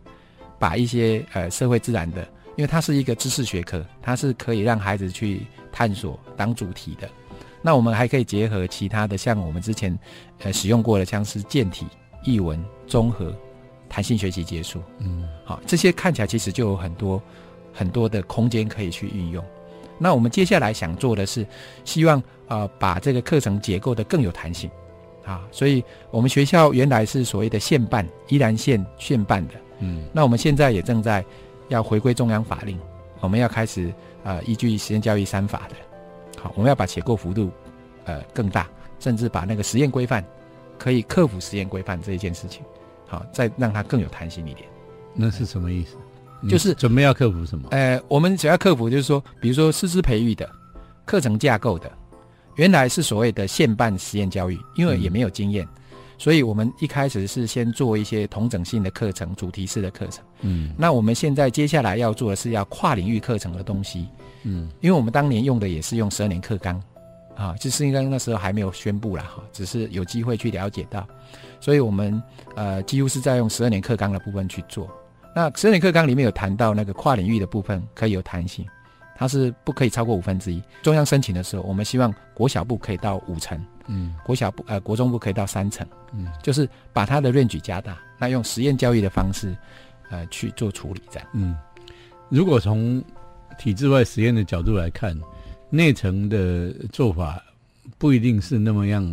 [0.58, 2.22] 把一些呃社会自然的，
[2.56, 7.06] 因为它是一个知识学科，它是可以让孩子去探索当主题的。
[7.60, 9.98] 那我们还可以结合其他的，像我们之前
[10.38, 11.84] 呃使用过的，像是健体、
[12.24, 13.36] 译文、综合、
[13.86, 17.22] 弹性学习结束，嗯好，这些看起来其实就有很多
[17.74, 19.44] 很多的空间可以去运用。
[19.98, 21.46] 那我们接下来想做的是，
[21.84, 24.70] 希望呃把这个课程结构的更有弹性，
[25.28, 31.22] 啊，所以我们学校原来是所谓的县办，宜兰县县办的，嗯那我们现在也正在
[31.68, 32.78] 要回归中央法令，
[33.20, 33.92] 我们要开始
[34.24, 35.74] 呃依据实验教育三法的，
[36.40, 37.50] 好，我们要把结构幅度
[38.06, 38.66] 呃更大，
[38.98, 40.24] 甚至把那个实验规范
[40.78, 42.62] 可以克服实验规范这一件事情，
[43.06, 44.66] 好，再让它更有弹性一点。
[45.12, 45.96] 那是什么意思？
[46.40, 47.68] 你就是准备要克服什么？
[47.72, 50.48] 呃，我们主要克服就是说，比如说师资培育的、
[51.04, 51.90] 课程架构的，
[52.58, 55.66] 原来是所谓的现办实验教育，因为也没有经验，
[56.18, 60.24] 所以我们一开始是先做一些同整性的课程、主题式的课程。
[60.40, 60.74] 嗯。
[60.76, 64.08] 那我们现在接下来要做的是要跨领域课程的东西，
[64.42, 64.68] 嗯。
[64.80, 66.82] 因为我们当年用的也是用十二年课纲，
[67.36, 71.06] 啊，就是应该那时候还没有宣布啦，哈，只是有机会去了解到，
[71.60, 72.20] 所以我们
[72.56, 74.90] 呃几乎是在用十二年课纲的部分去做。
[75.32, 78.66] 那十二年课纲里面有谈到那个跨领域的部分可以有弹性，
[79.18, 80.62] 它是不可以超过五分之一。
[80.80, 89.56] 中央申请的时候，我们希望国小部可以到五成，嗯国小部呃国中部可以到三成，嗯，就是把它的 range 加大，那用实验教育的方式
[90.08, 91.28] 呃去做处理，这样。
[91.32, 91.56] 嗯，
[92.28, 93.02] 如果从
[93.58, 95.18] 体制外实验的角度来看，
[95.68, 97.42] 内层的做法
[97.98, 99.04] 不一定是那么样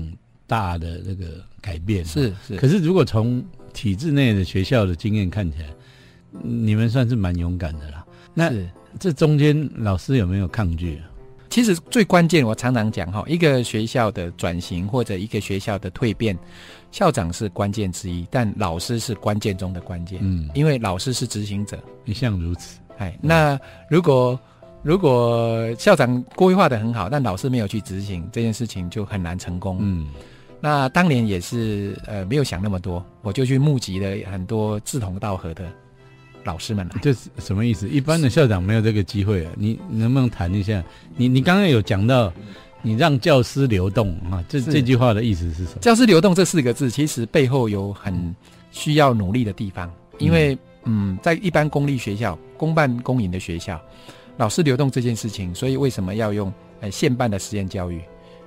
[0.46, 2.06] 大的那个改变。
[2.06, 5.70] 是是，可是如果从体制内的学校的经验看起来，
[6.44, 8.05] 你们算是蛮勇敢的啦。
[8.36, 8.52] 那
[9.00, 11.10] 这中间老师有没有抗拒啊？
[11.50, 16.38] 其实最关键，我常常讲哈，一个学校的转型或者一个学校的蜕变，
[16.92, 21.80] 校长是关键之一，但老师是关键中的关键，嗯，因为老师是执行者。
[22.04, 22.80] 一向如此。
[22.98, 23.58] 哎，那
[23.90, 24.38] 如果
[24.84, 29.78] 如果校长规划的很好，但老师没有去执行这件事情，就很难成功。
[29.80, 30.10] 嗯
[30.62, 35.72] 那当年也是呃没有想那么多，我就去募集了很多志同道合的
[36.46, 36.96] 老师们来。
[37.02, 37.90] 这是什么意思？
[37.90, 39.52] 一般的校长没有这个机会啊。
[39.58, 40.82] 你你能不能谈一下？
[41.18, 42.32] 你你刚刚有讲到，
[42.82, 45.80] 你让教师流动啊，这这句话的意思是什么？
[45.82, 48.34] 教师流动这四个字，其实背后有很
[48.72, 53.82] 需要努力的地方，因为嗯，在一般公立学校、公办公营的学校，
[54.38, 58.00] 老师流动这件事情，所以为什么要用呃县办的实验教育？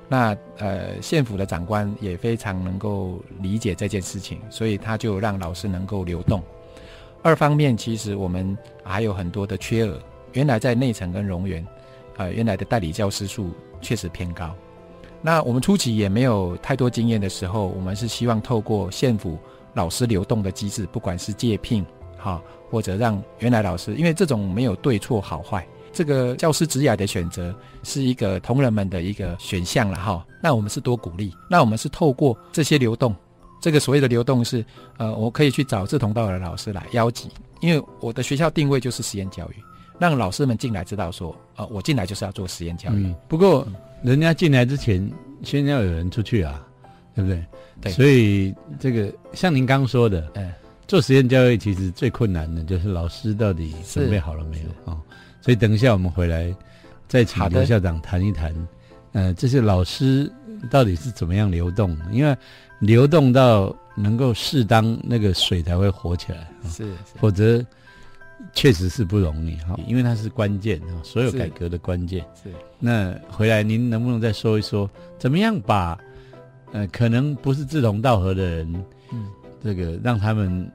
[0.09, 6.43] 那呃县府的长官也非常能够理解这件事情，所以他就让老师能够流动。
[7.23, 10.01] 二方面，其实我们还有很多的缺额，
[10.33, 11.67] 原来在内城跟荣园，
[12.17, 13.51] 呃，原来的代理教师数
[13.81, 14.55] 确实偏高。
[15.21, 19.37] 那我们初期也没有太多经验的时候，我们是希望透过县府
[19.75, 21.85] 老师流动的机制，不管是借聘
[22.17, 27.53] 哈，或者让原来老师，因为这种没有对错好坏，这个教师职涯的选择
[27.83, 30.25] 是一个同仁们的一个选项了哈。
[30.41, 33.15] 那我们是多鼓励，那我们是透过这些流动
[33.61, 34.65] 这个所谓的流动是，
[34.97, 37.29] 呃，我可以去找志同道合的老师来邀集，
[37.61, 39.55] 因为我的学校定位就是实验教育，
[39.99, 43.05] 让老师们进来知道说，呃，我进来就是要做实验教育。
[43.07, 43.67] 嗯，不过
[44.03, 45.11] 人家进来之前，
[45.43, 46.65] 先要有人出去啊，
[47.15, 47.45] 对不对？
[47.81, 50.53] 对所以这个像您刚说的，嗯、
[50.89, 55.01] 做实验教育其实最困难的就是老师到底准备好了没有啊哦。
[55.41, 56.53] 所以等一下我们回来
[57.07, 58.53] 再请刘校长谈一谈，
[59.13, 60.29] 呃，这些老师
[60.71, 61.97] 到底是怎么样流动？
[62.11, 62.37] 因为
[62.81, 66.39] 流动到能够适当，那个水才会活起来。
[66.63, 66.69] 哦。
[66.69, 66.95] 是是。
[67.17, 67.65] 否则
[68.53, 72.25] 确实是不容易哈，因为它是关键哈，所有改革的关键。
[72.43, 74.89] 是，那回来您能不能再说一说，
[75.19, 75.99] 怎么样把
[76.73, 79.27] 呃可能不是志同道合的人，嗯，
[79.63, 80.71] 这个让他们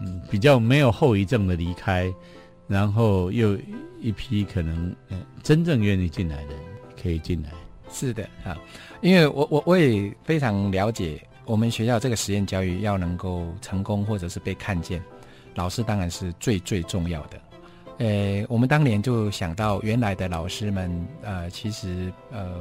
[0.00, 2.12] 嗯比较没有后遗症的离开，
[2.68, 3.58] 然后又
[4.00, 6.60] 一批可能呃真正愿意进来的人
[7.02, 7.50] 可以进来。
[7.90, 8.56] 是的啊，
[9.00, 15.02] 因为我我我也非常了解，我们学校这个实验教育要能够成功或者是被看见，
[15.54, 17.40] 老师当然是最最重要的。
[17.98, 22.52] 呃，我们当年就想到原来的老师们，呃，其实呃，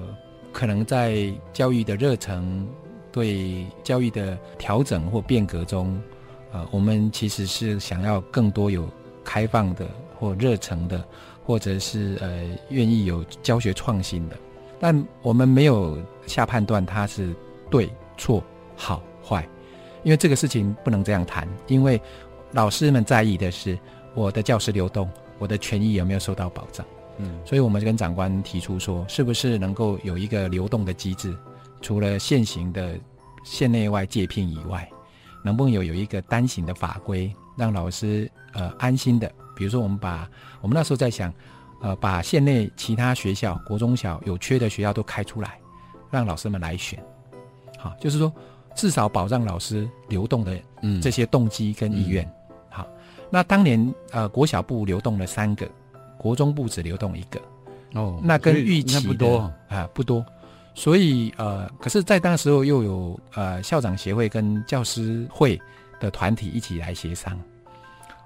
[0.53, 2.65] 可能在教育的热忱、
[3.11, 5.99] 对教育的调整或变革中，
[6.53, 8.87] 呃，我们其实是想要更多有
[9.23, 9.85] 开放的
[10.17, 11.03] 或热诚的，
[11.43, 14.37] 或者是呃愿意有教学创新的。
[14.79, 17.35] 但我们没有下判断它是
[17.69, 18.43] 对错
[18.75, 19.47] 好坏，
[20.03, 21.47] 因为这个事情不能这样谈。
[21.67, 22.01] 因为
[22.51, 23.77] 老师们在意的是
[24.13, 25.09] 我的教师流动，
[25.39, 26.85] 我的权益有没有受到保障。
[27.17, 31.33] 嗯所以我们就跟长官提出说，是不是能够有一个流动的机制？
[31.81, 32.97] 除了现行的
[33.43, 34.89] 县内外借聘以外，
[35.43, 39.31] 能不能有有一个单行的法规，让老师呃安心的？
[39.55, 41.33] 比如说，我们把我们那时候在想，
[41.81, 45.57] 呃，把县内其他学校国中小有缺的学校都开出来，
[46.11, 47.01] 让老师们来选。
[47.77, 48.33] 好，就是说
[48.75, 52.29] 至少保障老师流动的嗯这些动机跟意愿。
[52.69, 52.87] 好，
[53.29, 55.67] 那当年呃国小部流动了三个，
[56.17, 57.39] 国中部只流动一个，
[57.93, 60.23] 哦那跟预期不多啊、不多，
[60.73, 65.59] 所以呃，可是，在当时候又有呃校长协会跟教师会
[65.99, 67.39] 的团体一起来协商。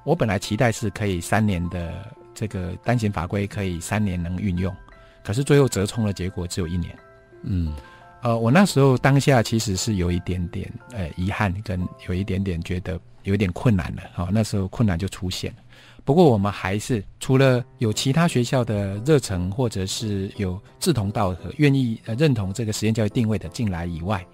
[0.04, 1.94] 我本来期待是可以三年的
[2.34, 4.76] 这个单行法规可以三年能运用，
[5.24, 6.98] 可是最后折冲的结果只有一年。
[7.44, 7.74] 嗯
[8.22, 14.02] 呃，我那时候当下其实是有一点点呃遗憾，跟有一点点觉得有一点困难了。
[14.14, 15.58] 好、那时候困难就出现了。
[16.04, 24.26] 不过我们还是除了有其他学校的热忱，或者是有志同道合、愿意呃认同这个实验教育定位的进来以外，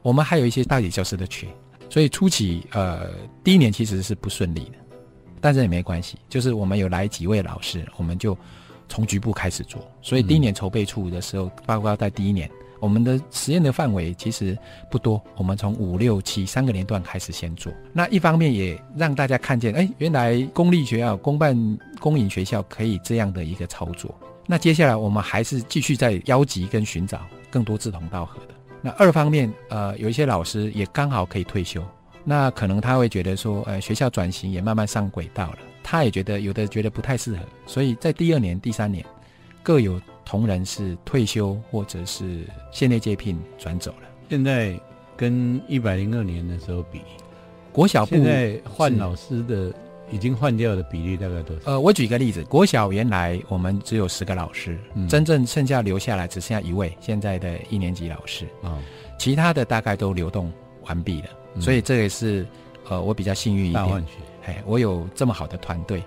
[0.00, 1.46] 我们还有一些大学教师的缺，
[1.90, 3.10] 所以初期呃
[3.42, 4.78] 第一年其实是不顺利的，
[5.40, 8.38] 但是也没关系，就是我们有来几位老师，我们就
[8.88, 9.86] 从局部开始做。
[10.00, 12.50] 所以第一年筹备处的时候，包括在第一年。
[12.84, 14.56] 我们的实验的范围其实
[14.90, 17.72] 不多，我们从五六七三个年段开始先做。
[17.94, 21.56] 那一方面也让大家看见，哎，原来公立学校、公办、
[21.98, 24.14] 公营学校可以这样的一个操作。
[24.46, 28.54] 那接下来我们还是继续在邀集跟寻找更多志同道合的。
[28.82, 31.82] 那二方面，呃，有一些老师也刚好可以退休，
[32.22, 39.02] 那可能他会觉得说，呃，学校转型也慢慢上轨道了，他也觉得有的觉得不太适合，所以在第二年、第三年
[39.62, 44.08] 各有同仁是退休或者是县内借聘转走了。
[44.30, 44.78] 现在
[45.16, 47.00] 跟一百零二年的时候比，
[47.72, 49.72] 国小部现在换老师的
[50.10, 51.70] 已经换掉的比例大概多少？
[51.70, 58.78] 呃，我举个例子，国小原来我们只有十个老师，嗯真正剩下留下来只剩下一位，现在的一年级老师，哦，
[59.18, 60.52] 其他的大概都流动
[60.86, 61.28] 完毕了。
[61.54, 62.44] 嗯所以这也是
[62.88, 64.04] 呃我比较幸运一点，
[64.46, 66.02] 哎，我有这么好的团队。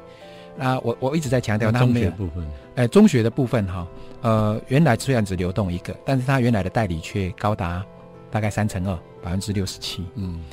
[0.58, 3.88] 那我我一直在强调，他没有学部分，呃，中学的部分哈，
[4.22, 7.86] 呃，原来虽然只流动一个，但是它原来的代理却高达
[8.32, 10.04] 大概三成二，百分之六十七。
[10.16, 10.44] 嗯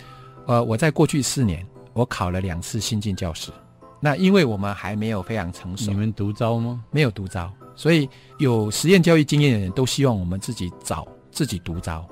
[0.46, 3.50] 呃，我在过去四年，我考了两次新进教师。
[3.98, 6.84] 那因为我们还没有非常成熟你，们独招吗？
[6.90, 8.06] 没有独招，所以
[8.38, 12.06] 有实验教育经验的人都希望我们自己找自己独招。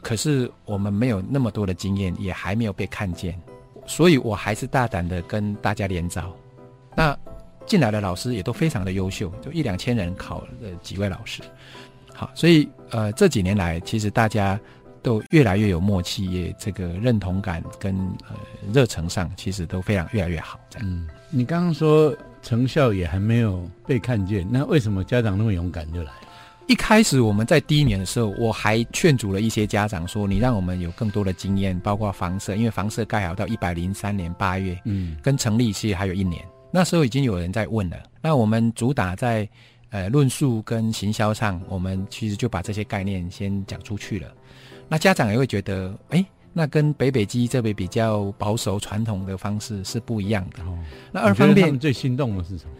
[0.00, 3.38] 可是我们没有那么多的经验，也还没有被看见，
[3.84, 6.34] 所以我还是大胆的跟大家连招。
[6.98, 7.16] 那
[7.64, 10.48] 进来的老师也都非常的优秀，就一两千人考了
[10.82, 11.42] 几位老师。
[12.12, 14.58] 好，所以呃这几年来，其实大家
[15.00, 17.94] 都越来越有默契，也这个认同感跟
[18.28, 18.34] 呃
[18.72, 20.58] 热忱上，其实都非常越来越好。
[20.68, 20.88] 这样。
[20.90, 26.10] 嗯，你刚刚说成效也还没有被看见，那为什么家长那么勇敢就来？
[26.66, 36.44] 一开始我们在第一年的时候，我还劝阻了一些家长说：“你让我们有更多的经验，包括房舍，因为房舍盖好到一百零三年八月，嗯跟成立其实还有一年。
[36.70, 37.96] 那时候已经有人在问了。
[38.20, 39.48] 那我们主打在
[39.90, 44.28] 呃论述跟行销上，我们其实就把这些概念先讲出去了。
[44.88, 50.62] 那家长也会觉得，哎，那跟北北基这边比较保守传统的方式是不一样的。
[50.64, 50.78] 哦，
[51.12, 52.70] 那二方面们，最心动的是什么？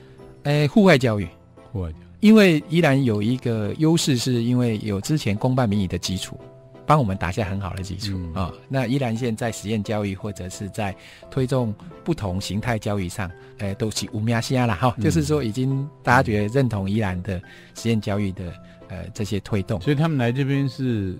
[0.45, 1.29] 哎，户外教育，
[1.73, 6.39] 户外教育因为依然有一个优势，是因为有之前公办民营的基础，
[6.89, 10.97] 帮我们打下很好的基础啊、嗯那宜兰县在实验教育或者是在
[11.31, 17.39] 推动不同形态教育上，呃，都是无名虾了哈，嗯 就是说已经大家觉得认同宜兰的
[17.75, 18.55] 实验教育的
[18.89, 19.79] 呃这些推动。
[19.83, 21.19] 所以他们来这边是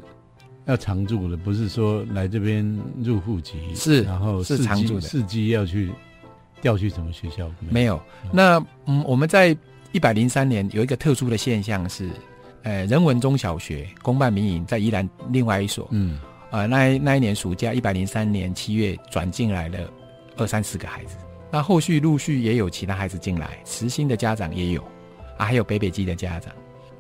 [0.65, 2.65] 要常住的，不是说来这边
[3.03, 5.93] 入户籍，是然后是常住的伺机要去
[6.63, 7.51] 调去什么学校？
[7.69, 8.01] 没有。
[8.33, 9.55] 那嗯，我们在
[9.93, 12.09] 一百零三年有一个特殊的现象是，
[12.63, 19.79] 呃，人文中小学公办民营在宜兰另外一所，嗯，呃，那一那一年暑假一百零三年七月转进来了
[20.37, 21.17] 二三十个孩子，
[21.51, 24.83] 那后续陆续也有其他孩子进来，慈心的家长也有，
[25.37, 26.53] 啊，还有北北基的家长。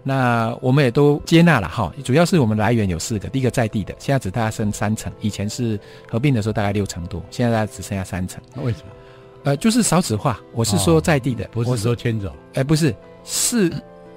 [0.05, 8.41] 那我们也都接纳了哈，主要是我们来源有四个，第一个在地的，现在只大概剩三层，以前是合并的时候大概六成多，现在大概只剩下三层。
[8.55, 8.85] 那为什么？
[9.45, 13.71] 呃，就是少子化，我是说哦在地的，不是说迁走，哎，不是，四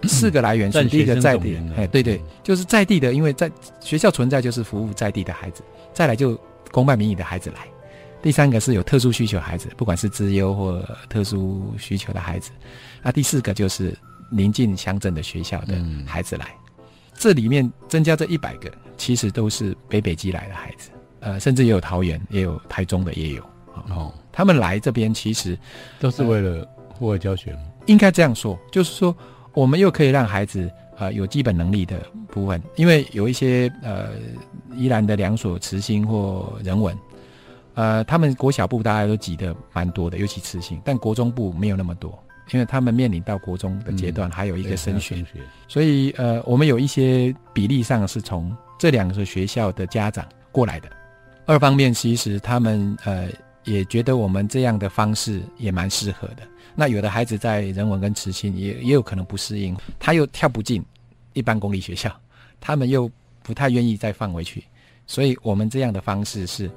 [0.07, 6.39] 四个来源是占第一个在地哎，对对嗯，就是在地的，因为在学校存在就是服务在地的孩子，再来就
[6.71, 7.67] 公办民营的孩子来，
[8.21, 12.51] 第三个是有特殊需求孩子，不管是资优或特殊需求的孩子，
[13.01, 13.97] 那第四个就是
[14.31, 16.05] 临近乡镇的学校的嗯。
[16.05, 16.47] 孩子来，
[17.13, 25.57] 这里面增加这一百个，其实都是北北基来的孩子，呃，甚至也有桃园，也有台中的，也有，哦哦，他们来这边其实
[25.99, 27.59] 都是为了户外教学吗？
[27.87, 29.15] 应该这样说，就是说，
[29.53, 34.09] 我们又可以让孩子呃有基本能力的部分，因为有一些呃
[34.75, 36.97] 宜兰的两所慈心或人文，
[37.73, 42.17] 呃，他们国小部大家都挤得蛮多的，尤其慈心，但国中部没有那么多，
[42.51, 45.25] 因为他们面临到国中的阶段，还有一一个升学，学，
[45.67, 50.89] 所以呃，我们有一些比例上是从这两个学校的家长过来的。
[51.45, 53.27] 二方面，其实他们呃
[53.63, 56.43] 也觉得我们这样的方式也蛮适合的。
[56.73, 60.83] 那有的孩子在人文跟慈心也也有可能不适应，他又跳不进
[61.33, 62.15] 一般公立学校，
[62.59, 63.09] 他们又
[63.43, 64.63] 不太愿意再放回去，
[65.05, 66.71] 所以我们这样的方式是，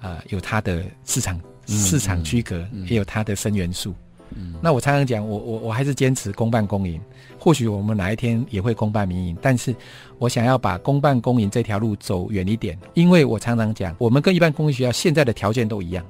[0.00, 3.94] 呃，有它的市场嗯市场区隔，嗯也有它的生源数。
[4.32, 7.00] 嗯那我常常讲，我我我还是坚持公办公营。
[7.36, 9.74] 或许我们哪一天也会公办民营，但是
[10.18, 16.04] 我想要把公办公营这条路走远一点，因为我常常讲，我们跟一般公立学校现在的条件都一样，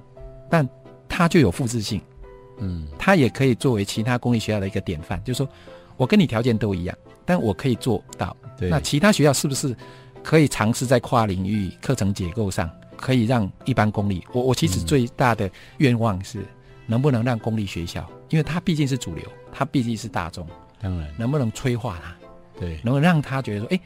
[0.51, 0.69] 但
[1.09, 2.01] 它就有复制性，
[2.59, 5.49] 嗯它也可以作为其他公立学校的一个典范，就是说
[5.97, 8.37] 我跟你条件都一样，但我可以做到。
[8.59, 9.75] 对，那其他学校是不是
[10.23, 14.23] 可以尝试在跨领域课程结构上，可以让一般公立？
[14.33, 16.45] 我我其实嗯最大的愿望是，
[16.87, 20.47] 能不能让公立学校，因为它毕竟是主流，它毕竟是大众，
[20.81, 22.15] 当然能不能催化它，
[22.61, 23.81] 对，能够让他觉得说，哎，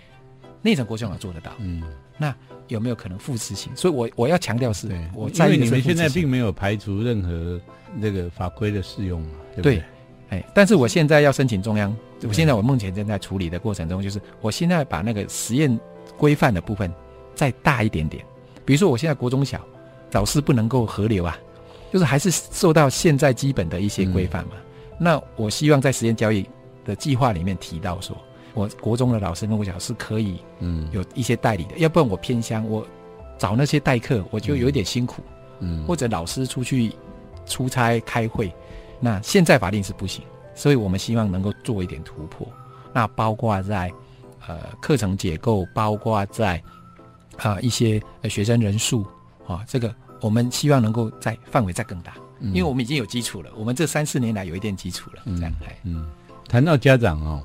[0.64, 1.82] 内城国小有做得到，嗯
[2.16, 2.34] 那
[2.68, 3.70] 有没有可能复制性？
[3.76, 7.60] 所以我我要强调是，，我在你们现在并没有排除任何
[7.94, 9.82] 那个法规的适用嘛，对不对？
[10.30, 15.78] 哎，但是我现在要申请中央，我现在我目前正在处理的过程中，就是我现在把那个实验
[16.16, 16.90] 规范的部分
[17.34, 18.24] 再大一点点。
[18.64, 19.60] 比如说，我现在国中小
[20.12, 21.36] 老师不能够合流啊，
[21.92, 24.52] 就是还是受到现在基本的一些规范嘛。
[24.98, 26.46] 那我希望在实验教育
[26.86, 28.16] 的计划里面提到说，
[28.54, 32.86] 我国中的老师跟我讲是可以嗯，有一些代理的，要不然我偏乡，我
[33.36, 35.22] 找那些代课我就有一点辛苦。
[35.60, 35.84] 嗯。
[35.84, 36.92] 或者老师出去
[37.46, 38.52] 出差开会，
[39.00, 42.46] 那现在法令是不行，所以我们希望能够做一点突破。
[42.92, 43.92] 那包括在
[44.46, 46.62] 呃课程结构，包括在
[47.38, 49.04] 啊、一些呃学生人数
[49.46, 52.48] 啊，这个我们希望能够在范围再更大，嗯。
[52.50, 56.06] 因为我们已经有基础了，我们这三四年来有一点基础了，这样哎，嗯，
[56.48, 57.42] 谈到家长哦，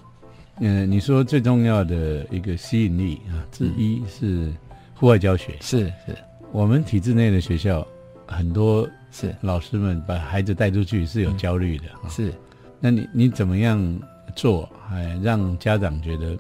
[0.60, 4.52] 嗯、你说最重要的一个吸引力啊之一是
[4.94, 5.56] 户外教学。
[5.62, 6.16] 是是
[6.52, 7.86] 我们体制内的学校，
[8.28, 12.10] 很多是老师们把孩子带出去是有焦虑的啊。
[12.10, 12.34] 是，
[12.80, 14.00] 那你你怎么样
[14.36, 16.38] 做，哎，让家长觉得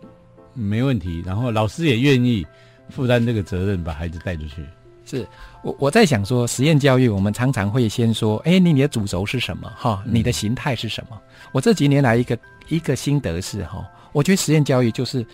[0.53, 2.45] 没问题，然后老师也愿意
[2.89, 4.65] 负担这个责任，把孩子带出去？
[5.05, 5.25] 是
[5.63, 9.71] 我我在想说，实验教育我们常常会先说，哎，你你的主轴是什么？
[9.75, 11.19] 哈，嗯你的形态是什么？
[11.51, 12.37] 我这几年来一个
[12.67, 15.25] 一个心得是哈，我觉得实验教育就是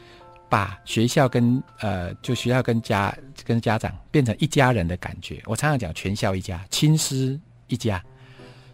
[0.50, 5.42] 把学校跟呃，就学校跟家跟家长变成一家人的感觉。
[5.46, 8.04] 我常常讲全校一家，亲师一家，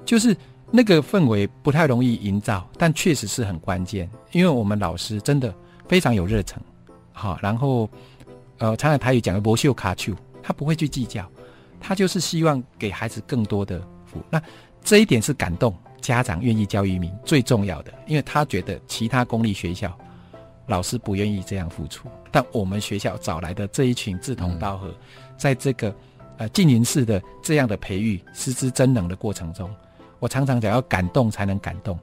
[0.06, 0.36] 就是
[0.70, 5.54] 那个氛围不太容易营造，但确实是很关键，因为我们老师真的
[5.88, 6.62] 非常有热忱，
[7.12, 7.90] 好，然后
[8.58, 11.30] 呃，常常台语讲的“博秀卡丘”，他不会去计较，
[11.80, 14.22] 他就是希望给孩子更多的福。
[14.30, 14.42] 那
[14.84, 19.96] 这一点是感动家长愿意教育民最重要的，因为他觉得其他公立学校
[20.68, 24.94] 老师不愿意这样付出，但我们学校找来的这一群志同道合、
[25.38, 25.94] 在这个
[26.38, 29.70] 呃浸淫式的这样的培育师资真能的过程中，
[30.20, 32.00] 我常常讲要感动才能感动，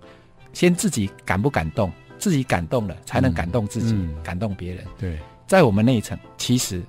[0.52, 4.84] 先自己感不感动，自己感动了才能感动自己，嗯感动别人。
[4.98, 6.82] 对，在我们那一层，其实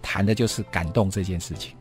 [0.00, 1.76] 谈的就是感动这件事情。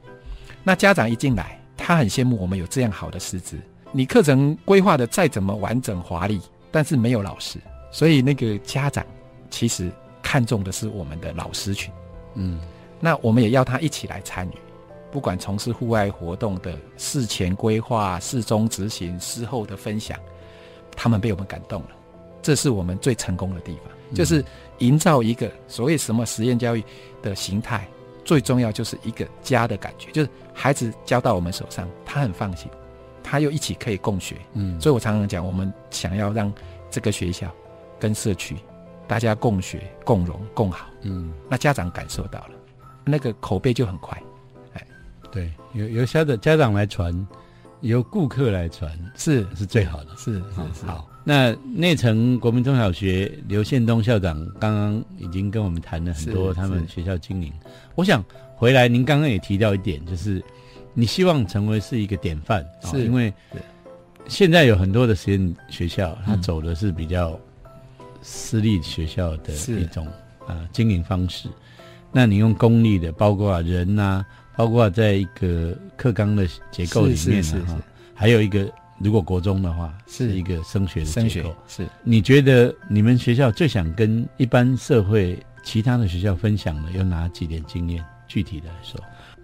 [0.63, 3.59] 那家长一进来，他很羡慕我们有这样好的师资。
[3.92, 7.60] 你课程规划的再怎么完整华丽，但是没有老师，
[7.92, 9.06] 所以那个家长
[9.50, 11.94] 其实看重的是我们的老师群。
[12.36, 12.60] 嗯。
[13.04, 14.52] 那我们也要他一起来参与，
[15.12, 20.16] 不管从事户外活动的事前规划、事中执行、事后的分享，
[20.96, 21.89] 他们被我们感动了，
[22.44, 24.46] 这是我们最成功的地方，就是
[24.78, 26.84] 营造一个所谓什么实验教育
[27.24, 27.88] 的形态，
[28.24, 32.70] 最重要就是一个家的感觉，就是孩子交到我们手上，他很放心，
[33.24, 36.51] 他又一起可以共学，嗯，所以我常常讲，我们想要让
[36.89, 37.51] 这个学校
[37.99, 38.55] 跟社区
[39.07, 40.88] 大家共学、共荣、共好。
[41.03, 42.51] 嗯那家长感受到了，
[43.05, 44.22] 那个口碑就很快。
[45.32, 47.26] 对，由由家的家长来传，
[47.80, 50.13] 由顾客来传是是最好的。
[50.17, 50.34] 是
[50.74, 57.53] 是，好，那内城国民中小学刘宪东校长刚刚已经跟我们谈了很多他们学校经营。
[57.95, 58.22] 我想
[58.57, 60.43] 回来，您刚刚也提到一点，就是
[60.94, 63.34] 你希望成为是一个典范，哦是因为
[64.28, 67.39] 现在有很多的实验学校，它嗯走的是比较
[68.22, 70.06] 私立学校的是一种
[70.48, 71.50] 啊经营方式。
[72.12, 74.26] 那你用公立的，包括人呐、
[74.56, 77.78] 包括在一个课纲的结构里面呢、哈，
[78.14, 78.70] 还有一个
[79.00, 81.56] 如果国中的话，是是一个升学的结构。
[81.68, 88.04] 是你觉得你们学校最想跟一般社会其他的学校分享的有哪几点经验？
[88.28, 88.98] 具体的来说，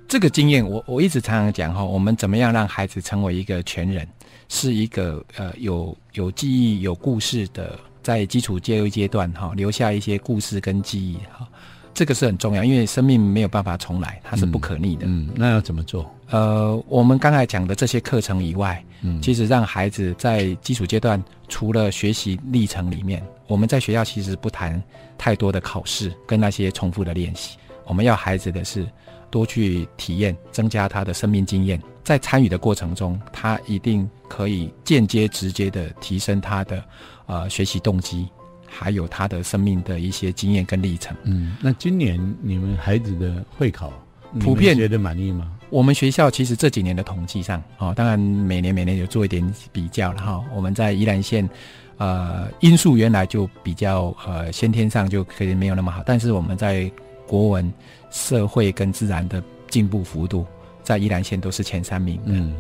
[0.08, 4.08] 这个经验，我我一直常常讲哈，我们怎么样让孩子成为一个全人，
[4.48, 11.46] 是一个呃有有记忆、有故事的，在基础教育阶段哈，留下一些故事跟记忆哈，
[11.94, 15.06] 这个是很重要，因为生命没有办法重来，它是不可逆的。
[15.06, 16.10] 嗯，那要怎么做？
[16.30, 24.82] 呃，我们刚才讲的这些课程以外，嗯，其实让孩子在基础阶段，除了学习历程里面，我们在学校其实不谈
[25.18, 27.58] 太多的考试跟那些重复的练习。
[27.86, 28.86] 我们要孩子的是
[29.30, 31.82] 多去体验，增加他的生命经验。
[32.04, 36.84] 在参与的过程中，他一定可以间接、直接的提升他的
[37.26, 38.28] 呃学习动机，
[38.66, 41.16] 还有他的生命的一些经验跟历程。
[41.24, 43.92] 嗯，那今年你们孩子的会考
[44.40, 45.52] 普遍觉得满意吗？
[45.70, 50.42] 我们学校其实这几年的统计上，哦，当然每年每年有做一点比较了哈。
[50.56, 51.50] 我们在宜兰县，
[51.98, 56.90] 呃，因素原来就比较呃先天上就可以没有那么好，但是我们在
[57.28, 57.72] 国文、
[58.10, 60.46] 社会跟自然的进步幅度，
[60.84, 62.32] 在宜兰县都是前三名的。
[62.32, 62.56] 嗯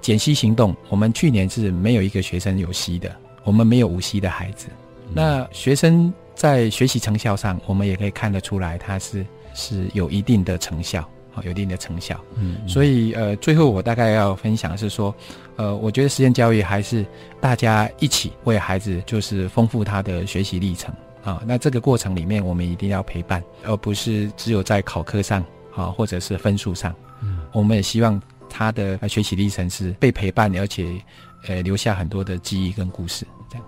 [0.00, 3.14] 减息行动，我们去年是没有一个学生有息的，
[3.44, 4.68] 我们没有无息的孩子。
[5.12, 12.18] 那学生在学习成效上，我们也可以看得出来，他是是有一定的成效，好，有一定的成效。
[12.36, 15.14] 嗯，所以呃，最后我大概要分享的是说，
[15.56, 17.04] 呃，我觉得实验教育还是
[17.38, 21.42] 大家一起为孩子就是丰富他的学习历程啊。
[21.46, 25.44] 那这个过程里面，我们一定要陪伴，而不是只有在考科上
[25.74, 26.94] 啊，或者是分数上。
[27.22, 31.00] 嗯我们也希望他的呃学习历程是被陪伴，而且
[31.46, 33.26] 呃留下很多的记忆跟故事。
[33.50, 33.66] 这样，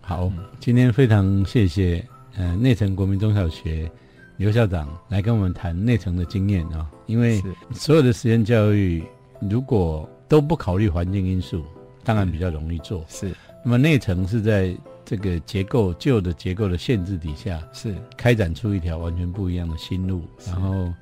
[0.00, 2.04] 好，今天非常谢谢
[2.36, 3.90] 呃内城国民中小学
[4.36, 7.42] 刘校长来跟我们谈内城的经验啊、因为
[7.72, 9.04] 所有的实验教育
[9.40, 11.64] 如果都不考虑环境因素，
[12.04, 13.04] 当然比较容易做。
[13.08, 13.34] 是
[13.64, 14.76] 那么内城是在
[15.06, 20.28] 这个结构旧的结构的限制底下，是开展出一条完全不一样的新路。
[20.44, 20.92] 然后，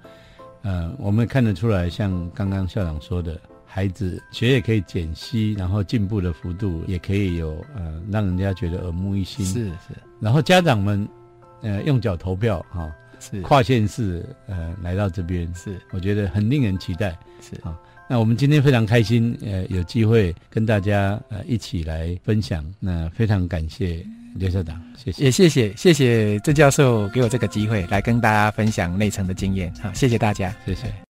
[0.60, 9.44] 呃，我们看得出来，像刚刚校长说的，孩子学业可以减息，然后进步的幅度也可以有呃，让人家觉得耳目一新。
[9.46, 11.08] 是是然后家长们，
[11.62, 17.18] 呃，用脚投票哈、是跨县市呃来到这边，是我觉得很令人期待。
[17.40, 17.74] 是好
[18.08, 22.64] 那我们今天非常开心，呃，有机会跟大家呃一起来分享。
[22.78, 25.24] 那非常感谢刘校长，谢谢。
[25.24, 30.54] 也谢谢谢谢郑教授给我这个机会来跟大家分享内层的经验好，谢谢大家。
[30.66, 31.03] 谢谢。